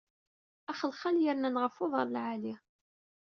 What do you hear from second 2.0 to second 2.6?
lɛali.